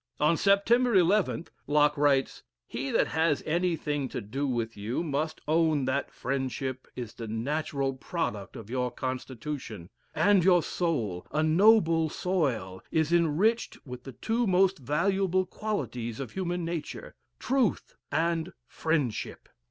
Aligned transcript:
On 0.19 0.33
Sept. 0.35 0.65
11th, 0.65 1.49
Locke 1.67 1.95
writes: 1.95 2.41
"He 2.65 2.89
that 2.89 3.05
has 3.09 3.43
anything 3.45 4.09
to 4.09 4.19
do 4.19 4.47
with 4.47 4.75
you, 4.75 5.03
must 5.03 5.41
own 5.47 5.85
that 5.85 6.09
friendship 6.09 6.87
is 6.95 7.13
the 7.13 7.27
natural 7.27 7.93
product 7.93 8.55
of 8.55 8.67
your 8.71 8.89
constitution, 8.89 9.91
and 10.15 10.43
your 10.43 10.63
soul, 10.63 11.27
a 11.31 11.43
noble 11.43 12.09
soil, 12.09 12.81
is 12.89 13.13
enriched 13.13 13.77
with 13.85 14.03
the 14.03 14.13
two 14.13 14.47
most 14.47 14.79
valuable 14.79 15.45
qualities 15.45 16.19
of 16.19 16.31
human 16.31 16.65
nature 16.65 17.13
truth 17.37 17.93
and 18.11 18.53
friendship. 18.65 19.49